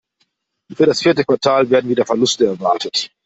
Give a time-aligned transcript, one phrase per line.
[0.75, 3.11] Für das vierte Quartal werden wieder Verluste erwartet.